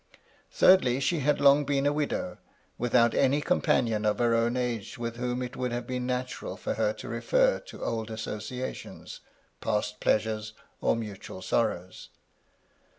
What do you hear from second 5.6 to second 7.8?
have been natural for her to refer